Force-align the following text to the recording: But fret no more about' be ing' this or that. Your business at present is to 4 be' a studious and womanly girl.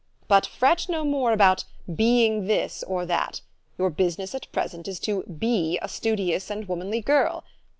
But 0.27 0.47
fret 0.47 0.87
no 0.89 1.03
more 1.05 1.31
about' 1.31 1.63
be 2.01 2.25
ing' 2.25 2.45
this 2.47 2.81
or 2.87 3.05
that. 3.05 3.41
Your 3.77 3.91
business 3.91 4.33
at 4.33 4.51
present 4.51 4.87
is 4.87 4.99
to 5.01 5.21
4 5.25 5.33
be' 5.33 5.77
a 5.83 5.87
studious 5.87 6.49
and 6.49 6.67
womanly 6.67 7.01
girl. 7.01 7.43